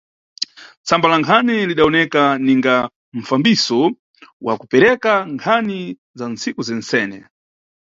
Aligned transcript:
Tsamba 0.85 1.07
la 1.09 1.17
nkhani 1.21 1.55
lidawoneka 1.69 2.21
ninga 2.45 2.75
mfambiso 3.19 3.79
wa 4.45 4.53
kupereka 4.61 5.13
nkhani 5.33 5.79
za 6.17 6.25
nntsiku 6.31 6.61
zentsene. 6.67 7.17